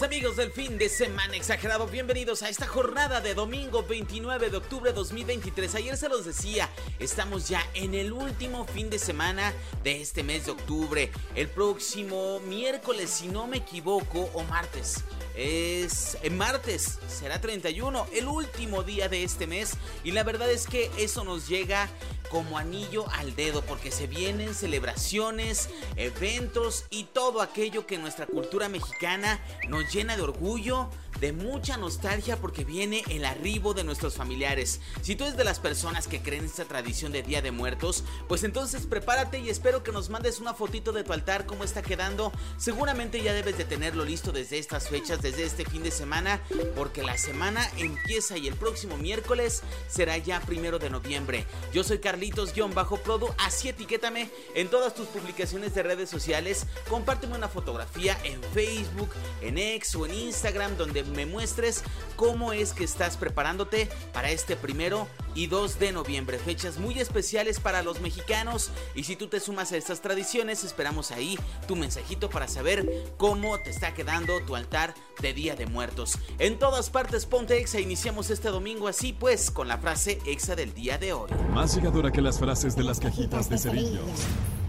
[0.00, 4.90] Amigos del fin de semana exagerado, bienvenidos a esta jornada de domingo 29 de octubre
[4.92, 5.74] 2023.
[5.74, 9.52] Ayer se los decía, estamos ya en el último fin de semana
[9.84, 11.10] de este mes de octubre.
[11.34, 15.04] El próximo miércoles, si no me equivoco, o martes.
[15.34, 19.74] Es en martes, será 31, el último día de este mes.
[20.04, 21.88] Y la verdad es que eso nos llega
[22.30, 28.68] como anillo al dedo porque se vienen celebraciones, eventos y todo aquello que nuestra cultura
[28.68, 30.88] mexicana nos llena de orgullo,
[31.22, 34.80] de mucha nostalgia porque viene el arribo de nuestros familiares.
[35.02, 38.42] Si tú eres de las personas que creen esta tradición de Día de Muertos, pues
[38.42, 42.32] entonces prepárate y espero que nos mandes una fotito de tu altar, cómo está quedando.
[42.58, 46.40] Seguramente ya debes de tenerlo listo desde estas fechas, desde este fin de semana,
[46.74, 51.46] porque la semana empieza y el próximo miércoles será ya primero de noviembre.
[51.72, 58.18] Yo soy Carlitos-Produ, así etiquétame en todas tus publicaciones de redes sociales, compárteme una fotografía
[58.24, 61.82] en Facebook, en X o en Instagram donde me muestres
[62.16, 67.60] cómo es que estás preparándote para este primero y 2 de noviembre, fechas muy especiales
[67.60, 72.28] para los mexicanos y si tú te sumas a estas tradiciones esperamos ahí tu mensajito
[72.28, 76.18] para saber cómo te está quedando tu altar de Día de Muertos.
[76.38, 80.74] En todas partes ponte exa, iniciamos este domingo así pues con la frase exa del
[80.74, 81.30] día de hoy.
[81.50, 84.10] Más llegadora que las frases de las cajitas de cerillos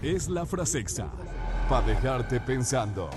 [0.02, 1.08] es la frase exa
[1.68, 3.10] para dejarte pensando.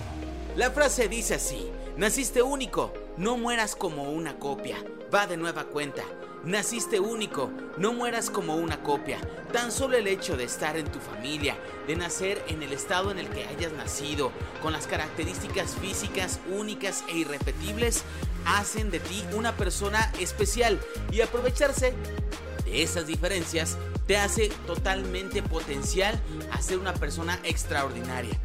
[0.55, 4.77] La frase dice así, naciste único, no mueras como una copia,
[5.13, 6.03] va de nueva cuenta.
[6.43, 9.17] Naciste único, no mueras como una copia.
[9.51, 11.57] Tan solo el hecho de estar en tu familia,
[11.87, 17.03] de nacer en el estado en el que hayas nacido, con las características físicas únicas
[17.09, 18.03] e irrepetibles,
[18.45, 20.79] hacen de ti una persona especial
[21.11, 21.93] y aprovecharse
[22.65, 26.17] de esas diferencias te hace totalmente potencial
[26.51, 28.39] a ser una persona extraordinaria.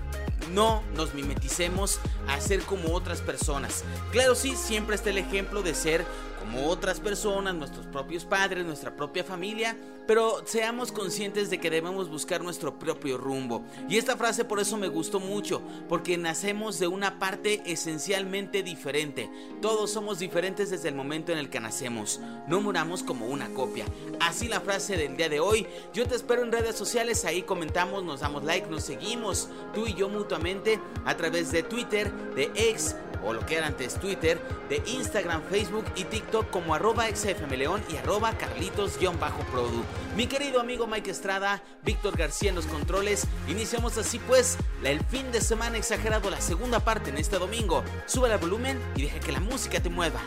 [0.51, 3.85] No nos mimeticemos a ser como otras personas.
[4.11, 6.05] Claro, sí, siempre está el ejemplo de ser
[6.43, 9.77] como otras personas, nuestros propios padres, nuestra propia familia,
[10.09, 13.63] pero seamos conscientes de que debemos buscar nuestro propio rumbo.
[13.89, 19.31] Y esta frase por eso me gustó mucho, porque nacemos de una parte esencialmente diferente.
[19.61, 22.21] Todos somos diferentes desde el momento en el que nacemos.
[22.49, 23.85] No muramos como una copia.
[24.19, 25.65] Así la frase del día de hoy.
[25.95, 29.95] Yo te espero en redes sociales, ahí comentamos, nos damos like, nos seguimos, tú y
[29.95, 34.83] yo mutuamente, a través de Twitter, de X, o lo que era antes Twitter, de
[34.87, 39.85] Instagram, Facebook y TikTok como arroba xfmleón y arroba carlitos-produ.
[40.17, 45.31] Mi querido amigo Mike Estrada, Víctor García en los controles, iniciamos así pues el fin
[45.33, 47.83] de semana exagerado, la segunda parte en este domingo.
[48.07, 50.21] Sube el volumen y deja que la música te mueva.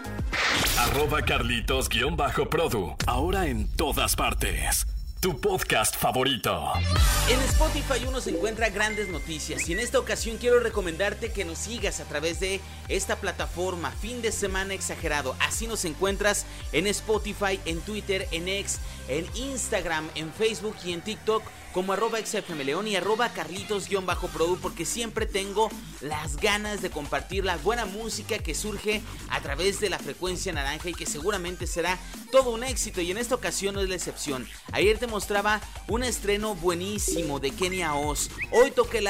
[0.77, 4.94] Arroba carlitos-produ, ahora en todas partes
[5.25, 6.71] tu podcast favorito.
[7.27, 11.57] En Spotify uno se encuentra grandes noticias y en esta ocasión quiero recomendarte que nos
[11.57, 15.35] sigas a través de esta plataforma Fin de Semana Exagerado.
[15.39, 18.77] Así nos encuentras en Spotify, en Twitter, en X,
[19.07, 21.41] en Instagram, en Facebook y en TikTok
[21.75, 25.69] como arroba xfmleón y arroba carlitos-produ porque siempre tengo
[25.99, 30.87] las ganas de compartir la buena música que surge a través de la frecuencia naranja
[30.87, 31.99] y que seguramente será
[32.31, 34.47] todo un éxito y en esta ocasión no es la excepción.
[34.71, 38.29] Ayer te mostraba un estreno buenísimo de Kenia Oz.
[38.51, 39.07] Hoy toqué el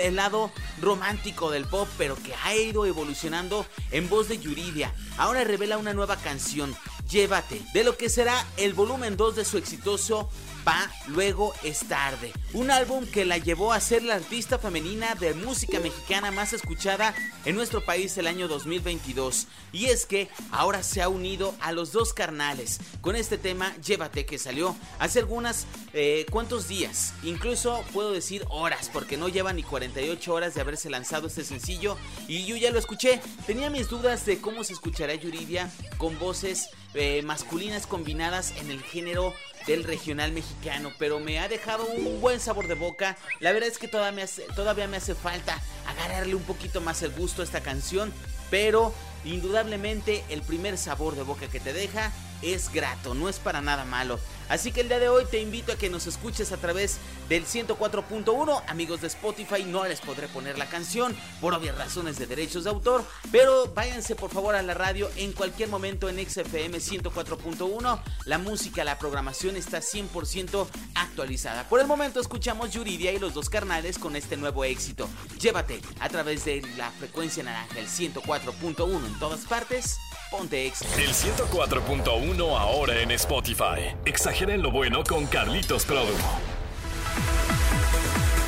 [0.00, 0.50] el lado
[0.82, 4.92] romántico del pop pero que ha ido evolucionando en voz de Yuridia.
[5.16, 6.74] Ahora revela una nueva canción,
[7.08, 10.28] Llévate, de lo que será el volumen 2 de su exitoso
[10.64, 12.32] Pa Luego es tarde.
[12.54, 17.14] Un álbum que la llevó a ser la artista femenina de música mexicana más escuchada
[17.44, 19.46] en nuestro país el año 2022.
[19.72, 24.24] Y es que ahora se ha unido a los dos carnales con este tema Llévate
[24.24, 27.12] que salió hace algunas eh, cuantos días.
[27.22, 31.98] Incluso puedo decir horas porque no lleva ni 48 horas de haberse lanzado este sencillo.
[32.26, 33.20] Y yo ya lo escuché.
[33.46, 38.82] Tenía mis dudas de cómo se escuchará Yuridia con voces eh, masculinas combinadas en el
[38.82, 39.34] género
[39.66, 43.16] del regional mexicano, pero me ha dejado un buen sabor de boca.
[43.40, 47.02] La verdad es que todavía me hace, todavía me hace falta agarrarle un poquito más
[47.02, 48.12] el gusto a esta canción,
[48.50, 48.94] pero
[49.24, 52.12] indudablemente el primer sabor de boca que te deja
[52.42, 54.18] es grato, no es para nada malo.
[54.48, 56.98] Así que el día de hoy te invito a que nos escuches a través
[57.28, 58.62] del 104.1.
[58.68, 62.70] Amigos de Spotify, no les podré poner la canción por obvias razones de derechos de
[62.70, 68.00] autor, pero váyanse por favor a la radio en cualquier momento en XFM 104.1.
[68.26, 71.68] La música, la programación está 100% actualizada.
[71.68, 75.08] Por el momento escuchamos Yuridia y los dos carnales con este nuevo éxito.
[75.40, 79.98] Llévate a través de la frecuencia naranja, el 104.1 en todas partes.
[80.30, 80.66] Ponte.
[80.66, 83.94] El 104.1 ahora en Spotify.
[84.04, 86.14] Exageren lo bueno con Carlitos Produ.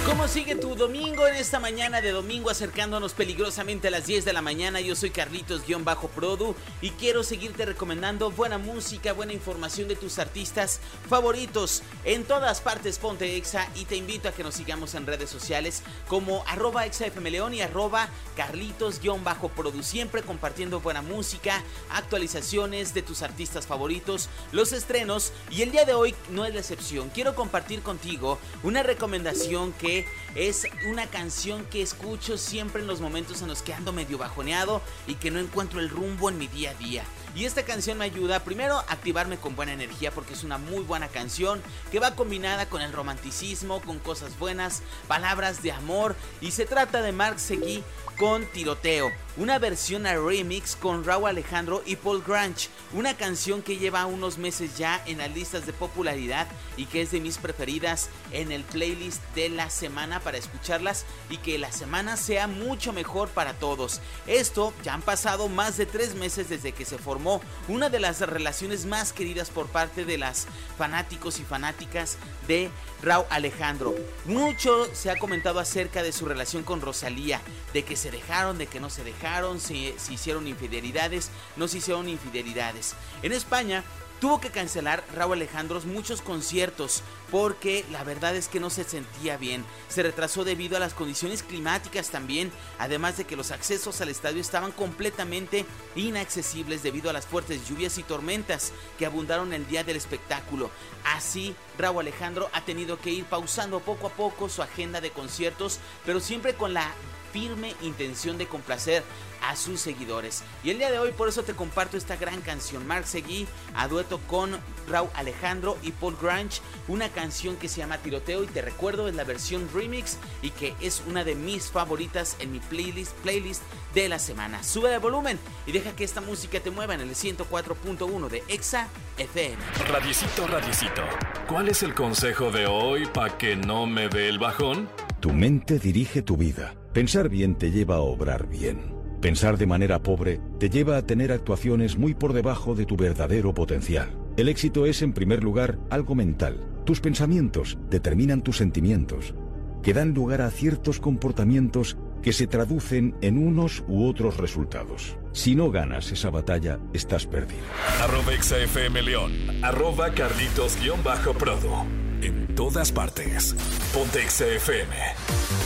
[0.07, 4.33] ¿Cómo sigue tu domingo en esta mañana de domingo acercándonos peligrosamente a las 10 de
[4.33, 4.81] la mañana?
[4.81, 11.83] Yo soy Carlitos-Produ y quiero seguirte recomendando buena música, buena información de tus artistas favoritos.
[12.05, 15.83] En todas partes ponte exa y te invito a que nos sigamos en redes sociales
[16.07, 19.83] como arroba y arroba Carlitos-Produ.
[19.83, 25.95] Siempre compartiendo buena música, actualizaciones de tus artistas favoritos, los estrenos y el día de
[25.95, 27.11] hoy no es la excepción.
[27.11, 29.96] Quiero compartir contigo una recomendación que
[30.35, 34.83] es una canción que escucho siempre en los momentos en los que ando medio bajoneado
[35.07, 37.05] y que no encuentro el rumbo en mi día a día.
[37.37, 40.83] Y esta canción me ayuda primero a activarme con buena energía porque es una muy
[40.83, 41.61] buena canción
[41.93, 47.03] que va combinada con el romanticismo, con cosas buenas, palabras de amor y se trata
[47.03, 47.85] de Mark Seguí
[48.17, 53.77] con Tiroteo, una versión a remix con Raúl Alejandro y Paul Grange, una canción que
[53.77, 56.47] lleva unos meses ya en las listas de popularidad
[56.79, 61.37] y que es de mis preferidas en el playlist de la semana para escucharlas y
[61.37, 64.01] que la semana sea mucho mejor para todos.
[64.27, 67.26] Esto ya han pasado más de tres meses desde que se formó
[67.69, 70.47] una de las relaciones más queridas por parte de las
[70.79, 72.71] fanáticos y fanáticas de
[73.03, 73.95] Raúl Alejandro.
[74.25, 77.41] Mucho se ha comentado acerca de su relación con Rosalía,
[77.73, 81.79] de que se dejaron, de que no se dejaron, si, si hicieron infidelidades, no se
[81.79, 82.95] hicieron infidelidades.
[83.23, 83.85] En España
[84.21, 89.37] tuvo que cancelar Raúl Alejandro muchos conciertos porque la verdad es que no se sentía
[89.37, 89.65] bien.
[89.89, 94.41] Se retrasó debido a las condiciones climáticas también, además de que los accesos al estadio
[94.41, 95.67] estaban completamente
[95.97, 100.71] inaccesibles debido a las fuertes lluvias y tormentas que abundaron el día del espectáculo.
[101.05, 105.79] Así, Raúl Alejandro ha tenido que ir pausando poco a poco su agenda de conciertos,
[106.05, 106.93] pero siempre con la
[107.37, 109.03] firme intención de complacer
[109.43, 110.43] a sus seguidores.
[110.65, 113.89] Y el día de hoy por eso te comparto esta gran canción, Mark Seguí, a
[113.89, 118.63] dueto con Raúl Alejandro y Paul Grange, una canción que se llama Tiroteo y te
[118.63, 123.13] recuerdo es la versión remix y que es una de mis favoritas en mi playlist,
[123.17, 123.61] playlist
[123.93, 124.65] de la semana.
[124.65, 128.89] Sube el volumen y deja que esta música te mueva en el 104.1 de Exa
[129.19, 129.59] FM.
[129.91, 131.03] Radicito, radicito,
[131.47, 134.89] ¿cuál es el consejo de hoy para que no me dé el bajón?
[135.21, 136.75] Tu mente dirige tu vida.
[136.97, 138.81] Pensar bien te lleva a obrar bien.
[139.21, 143.53] Pensar de manera pobre te lleva a tener actuaciones muy por debajo de tu verdadero
[143.53, 144.17] potencial.
[144.39, 146.59] El éxito es, en primer lugar, algo mental.
[146.87, 149.35] Tus pensamientos determinan tus sentimientos,
[149.83, 155.19] que dan lugar a ciertos comportamientos que se traducen en unos u otros resultados.
[155.33, 157.61] Si no ganas esa batalla, estás perdido.
[158.01, 159.33] Arroba XFM León,
[159.63, 161.85] arroba Carlitos-Prodo.
[162.23, 163.55] En todas partes.
[163.93, 165.66] Ponte XFM.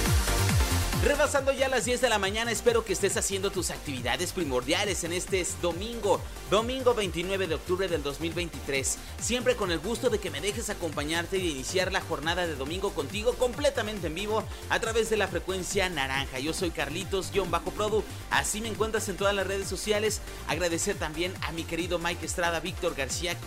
[1.02, 5.14] Rebasando ya las 10 de la mañana, espero que estés haciendo tus actividades primordiales en
[5.14, 6.20] este domingo,
[6.50, 8.99] domingo 29 de octubre del 2023.
[9.19, 12.93] Siempre con el gusto de que me dejes acompañarte y iniciar la jornada de domingo
[12.93, 16.38] contigo completamente en vivo a través de la frecuencia naranja.
[16.38, 20.20] Yo soy Carlitos-Produ, así me encuentras en todas las redes sociales.
[20.49, 23.38] Agradecer también a mi querido Mike Estrada, Víctor García,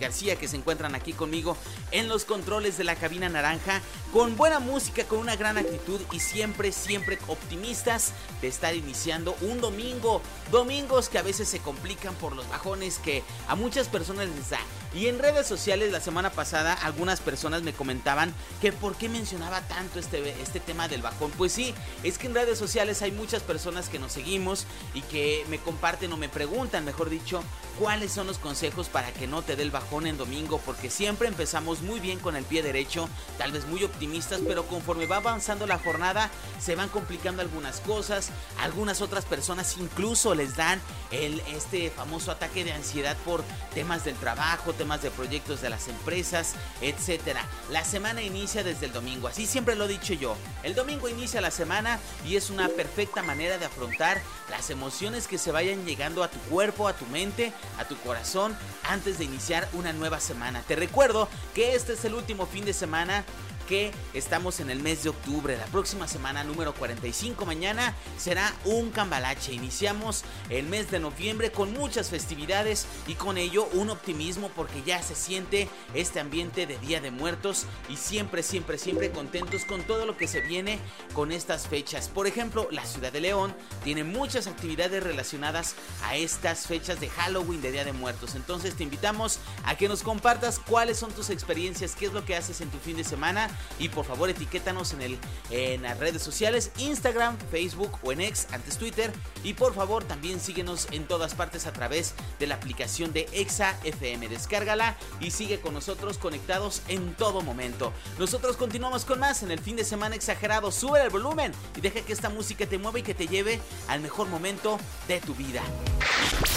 [0.00, 1.56] García que se encuentran aquí conmigo
[1.90, 3.80] en los controles de la cabina naranja,
[4.12, 9.60] con buena música, con una gran actitud y siempre, siempre optimistas de estar iniciando un
[9.60, 10.22] domingo.
[10.50, 14.60] Domingos que a veces se complican por los bajones que a muchas personas les da.
[14.94, 19.60] Y en redes sociales la semana pasada algunas personas me comentaban que por qué mencionaba
[19.62, 21.30] tanto este, este tema del bajón.
[21.32, 25.44] Pues sí, es que en redes sociales hay muchas personas que nos seguimos y que
[25.48, 27.42] me comparten o me preguntan, mejor dicho,
[27.78, 30.60] cuáles son los consejos para que no te dé el bajón en domingo.
[30.64, 35.06] Porque siempre empezamos muy bien con el pie derecho, tal vez muy optimistas, pero conforme
[35.06, 38.30] va avanzando la jornada se van complicando algunas cosas.
[38.60, 43.42] Algunas otras personas incluso les dan el, este famoso ataque de ansiedad por
[43.74, 47.44] temas del trabajo, de proyectos de las empresas, etcétera.
[47.70, 50.36] La semana inicia desde el domingo, así siempre lo he dicho yo.
[50.62, 55.38] El domingo inicia la semana y es una perfecta manera de afrontar las emociones que
[55.38, 59.68] se vayan llegando a tu cuerpo, a tu mente, a tu corazón antes de iniciar
[59.72, 60.62] una nueva semana.
[60.62, 63.24] Te recuerdo que este es el último fin de semana
[63.66, 65.56] que estamos en el mes de octubre.
[65.56, 69.52] La próxima semana, número 45, mañana será un cambalache.
[69.52, 75.02] Iniciamos el mes de noviembre con muchas festividades y con ello un optimismo porque ya
[75.02, 80.06] se siente este ambiente de Día de Muertos y siempre, siempre, siempre contentos con todo
[80.06, 80.78] lo que se viene
[81.12, 82.08] con estas fechas.
[82.08, 83.54] Por ejemplo, la ciudad de León
[83.84, 88.34] tiene muchas actividades relacionadas a estas fechas de Halloween, de Día de Muertos.
[88.34, 92.36] Entonces te invitamos a que nos compartas cuáles son tus experiencias, qué es lo que
[92.36, 95.18] haces en tu fin de semana y por favor etiquétanos en, el,
[95.50, 99.12] en las redes sociales, Instagram, Facebook o en X, antes Twitter.
[99.44, 103.78] Y por favor también síguenos en todas partes a través de la aplicación de Exa
[103.84, 104.28] FM.
[104.28, 107.92] Descárgala y sigue con nosotros conectados en todo momento.
[108.18, 110.70] Nosotros continuamos con más en el fin de semana exagerado.
[110.72, 114.00] Sube el volumen y deja que esta música te mueva y que te lleve al
[114.00, 115.62] mejor momento de tu vida.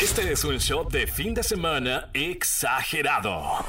[0.01, 3.65] Este es un show de fin de semana exagerado.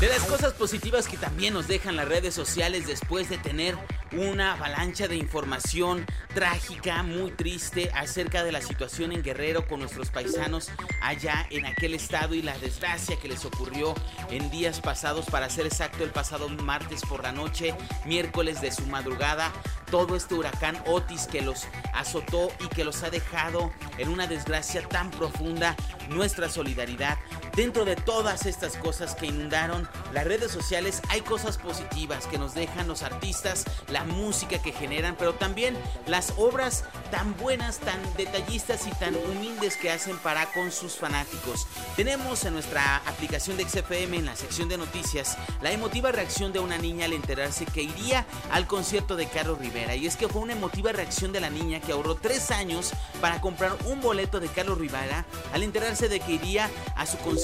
[0.00, 3.76] De las cosas positivas que también nos dejan las redes sociales después de tener
[4.12, 10.10] una avalancha de información trágica, muy triste acerca de la situación en Guerrero con nuestros
[10.10, 10.70] paisanos
[11.02, 13.94] allá en aquel estado y la desgracia que les ocurrió
[14.30, 17.74] en días pasados, para ser exacto, el pasado martes por la noche,
[18.06, 19.52] miércoles de su madrugada,
[19.90, 24.80] todo este huracán Otis que los azotó y que los ha dejado en una desgracia
[24.88, 25.76] tan profunda,
[26.08, 27.18] nuestra solidaridad.
[27.56, 32.54] Dentro de todas estas cosas que inundaron las redes sociales hay cosas positivas que nos
[32.54, 35.76] dejan los artistas, la música que generan, pero también
[36.06, 41.66] las obras tan buenas, tan detallistas y tan humildes que hacen para con sus fanáticos.
[41.96, 46.60] Tenemos en nuestra aplicación de XFM en la sección de noticias la emotiva reacción de
[46.60, 49.96] una niña al enterarse que iría al concierto de Carlos Rivera.
[49.96, 53.40] Y es que fue una emotiva reacción de la niña que ahorró tres años para
[53.40, 57.39] comprar un boleto de Carlos Rivera al enterarse de que iría a su concierto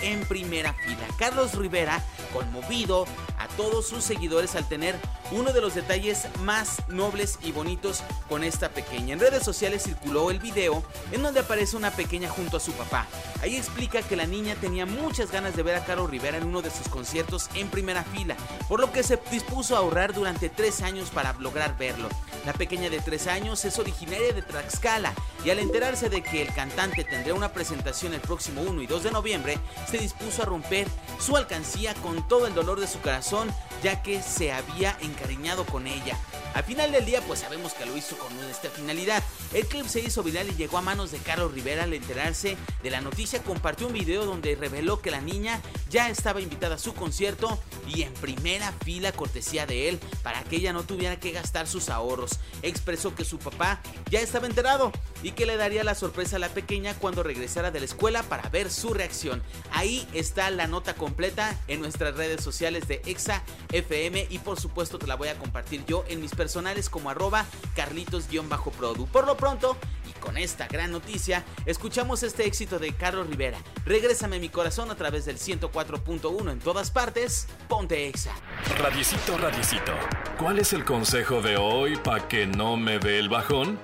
[0.00, 1.06] en primera fila.
[1.18, 3.06] Carlos Rivera conmovido
[3.38, 4.96] a todos sus seguidores al tener
[5.32, 9.12] uno de los detalles más nobles y bonitos con esta pequeña.
[9.12, 10.82] En redes sociales circuló el video
[11.12, 13.06] en donde aparece una pequeña junto a su papá.
[13.42, 16.62] Ahí explica que la niña tenía muchas ganas de ver a Carlos Rivera en uno
[16.62, 18.36] de sus conciertos en primera fila,
[18.66, 22.08] por lo que se dispuso a ahorrar durante tres años para lograr verlo.
[22.46, 25.12] La pequeña de tres años es originaria de Tlaxcala
[25.44, 29.02] y al enterarse de que el cantante tendría una presentación el próximo 1 y 2
[29.02, 29.58] de noviembre,
[29.90, 30.88] se dispuso a romper
[31.20, 35.86] su alcancía con todo el dolor de su corazón, ya que se había encariñado con
[35.86, 36.18] ella.
[36.54, 39.24] Al final del día, pues sabemos que lo hizo con esta finalidad.
[39.52, 42.90] El clip se hizo viral y llegó a manos de Carlos Rivera al enterarse de
[42.90, 43.42] la noticia.
[43.42, 45.60] Compartió un video donde reveló que la niña
[45.90, 47.58] ya estaba invitada a su concierto
[47.88, 51.88] y en primera fila cortesía de él para que ella no tuviera que gastar sus
[51.88, 52.38] ahorros.
[52.62, 54.92] Expresó que su papá ya estaba enterado
[55.24, 58.48] y que le daría la sorpresa a la pequeña cuando regresara de la escuela para
[58.48, 59.42] ver su reacción.
[59.72, 64.98] Ahí está la nota completa en nuestras redes sociales de Exa FM y por supuesto
[64.98, 69.06] te la voy a compartir yo en mis personales como arroba carlitos-produ.
[69.06, 69.76] Por lo pronto,
[70.08, 73.58] y con esta gran noticia, escuchamos este éxito de Carlos Rivera.
[73.84, 77.46] Regrésame mi corazón a través del 104.1 en todas partes.
[77.68, 78.34] Ponte Exa.
[78.78, 79.92] Radiecito, radiecito.
[80.38, 83.78] ¿Cuál es el consejo de hoy para que no me dé el bajón?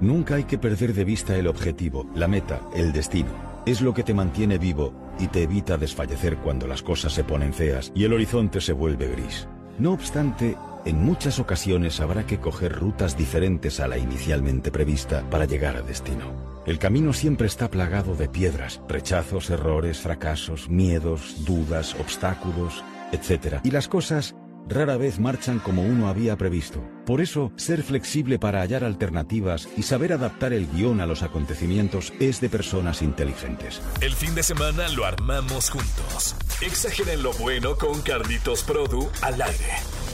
[0.00, 3.30] Nunca hay que perder de vista el objetivo, la meta, el destino.
[3.64, 7.54] Es lo que te mantiene vivo y te evita desfallecer cuando las cosas se ponen
[7.54, 9.48] feas y el horizonte se vuelve gris.
[9.78, 15.46] No obstante, en muchas ocasiones habrá que coger rutas diferentes a la inicialmente prevista para
[15.46, 16.24] llegar a destino.
[16.66, 23.60] El camino siempre está plagado de piedras, rechazos, errores, fracasos, miedos, dudas, obstáculos, etc.
[23.64, 24.34] Y las cosas
[24.68, 26.82] rara vez marchan como uno había previsto.
[27.04, 32.12] Por eso, ser flexible para hallar alternativas y saber adaptar el guion a los acontecimientos
[32.20, 33.80] es de personas inteligentes.
[34.00, 36.36] El fin de semana lo armamos juntos.
[36.60, 40.05] Exageren lo bueno con Carlitos Produ al aire.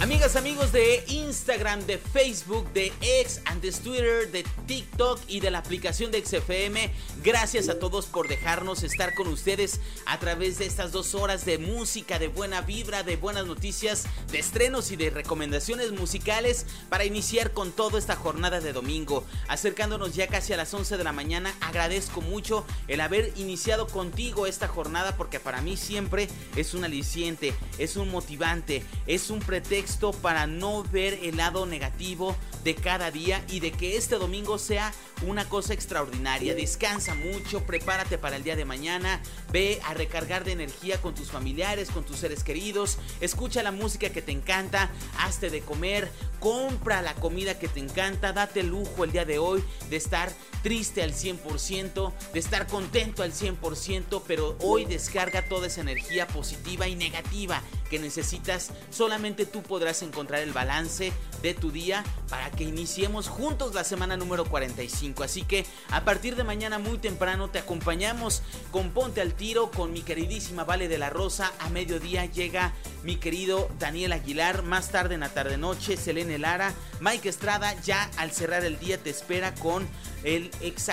[0.00, 5.58] Amigas, amigos de Instagram, de Facebook, de X, antes Twitter, de TikTok y de la
[5.58, 6.90] aplicación de XFM,
[7.22, 11.58] gracias a todos por dejarnos estar con ustedes a través de estas dos horas de
[11.58, 17.52] música, de buena vibra, de buenas noticias, de estrenos y de recomendaciones musicales para iniciar
[17.52, 19.26] con toda esta jornada de domingo.
[19.48, 24.46] Acercándonos ya casi a las 11 de la mañana, agradezco mucho el haber iniciado contigo
[24.46, 26.26] esta jornada porque para mí siempre
[26.56, 29.89] es un aliciente, es un motivante, es un pretexto
[30.22, 34.92] para no ver el lado negativo de cada día y de que este domingo sea
[35.26, 36.54] una cosa extraordinaria.
[36.54, 39.20] Descansa mucho, prepárate para el día de mañana,
[39.52, 44.10] ve a recargar de energía con tus familiares, con tus seres queridos, escucha la música
[44.10, 49.12] que te encanta, hazte de comer, compra la comida que te encanta, date lujo el
[49.12, 50.32] día de hoy de estar
[50.62, 56.86] triste al 100%, de estar contento al 100%, pero hoy descarga toda esa energía positiva
[56.86, 58.70] y negativa que necesitas.
[58.88, 64.16] Solamente tú podrás encontrar el balance de tu día para que iniciemos juntos la semana
[64.16, 65.24] número 45.
[65.24, 69.92] Así que a partir de mañana muy temprano te acompañamos con Ponte al Tiro con
[69.92, 71.52] mi queridísima Vale de la Rosa.
[71.58, 74.62] A mediodía llega mi querido Daniel Aguilar.
[74.62, 76.72] Más tarde en la tarde noche, Selene Lara.
[77.00, 79.88] Mike Estrada ya al cerrar el día te espera con
[80.22, 80.50] el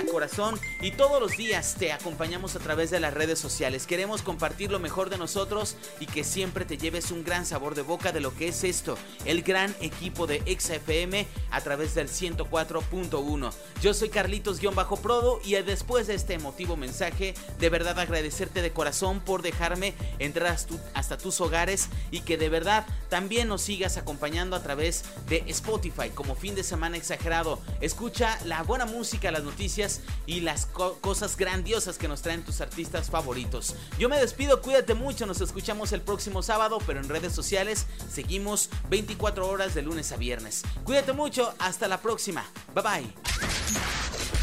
[0.09, 3.85] Corazón y todos los días te acompañamos a través de las redes sociales.
[3.85, 7.81] Queremos compartir lo mejor de nosotros y que siempre te lleves un gran sabor de
[7.81, 13.53] boca de lo que es esto, el gran equipo de XFM a través del 104.1.
[13.81, 19.41] Yo soy Carlitos-Prodo y después de este emotivo mensaje, de verdad agradecerte de corazón por
[19.41, 20.57] dejarme entrar
[20.93, 25.96] hasta tus hogares y que de verdad también nos sigas acompañando a través de Spotify
[26.13, 27.59] como fin de semana exagerado.
[27.81, 33.09] Escucha la buena música, las noticias y las cosas grandiosas que nos traen tus artistas
[33.09, 33.75] favoritos.
[33.97, 38.69] Yo me despido, cuídate mucho, nos escuchamos el próximo sábado, pero en redes sociales seguimos
[38.89, 40.63] 24 horas de lunes a viernes.
[40.83, 42.45] Cuídate mucho, hasta la próxima.
[42.73, 43.13] Bye bye.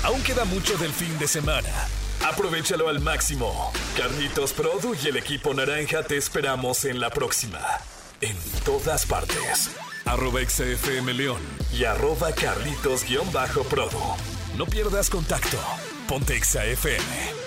[0.02, 1.68] Aún queda mucho del fin de semana.
[2.24, 3.72] Aprovechalo al máximo.
[3.96, 7.60] Carlitos Produ y el equipo naranja te esperamos en la próxima.
[8.20, 9.70] En todas partes.
[10.04, 11.40] Arroba XFM León
[11.72, 13.98] y arroba Carlitos-Produ.
[14.56, 15.58] No pierdas contacto.
[16.06, 17.43] Ponte FM.